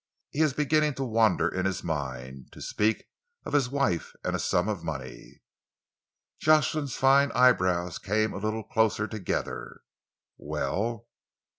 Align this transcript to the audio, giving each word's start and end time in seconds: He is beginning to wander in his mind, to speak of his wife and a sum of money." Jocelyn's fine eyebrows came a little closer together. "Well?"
He 0.31 0.41
is 0.41 0.53
beginning 0.55 0.95
to 0.95 1.03
wander 1.03 1.47
in 1.47 1.67
his 1.67 1.83
mind, 1.83 2.51
to 2.53 2.61
speak 2.63 3.05
of 3.45 3.53
his 3.53 3.69
wife 3.69 4.15
and 4.23 4.35
a 4.35 4.39
sum 4.39 4.67
of 4.67 4.83
money." 4.83 5.43
Jocelyn's 6.39 6.95
fine 6.95 7.31
eyebrows 7.33 7.99
came 7.99 8.33
a 8.33 8.37
little 8.39 8.63
closer 8.63 9.07
together. 9.07 9.81
"Well?" 10.39 11.05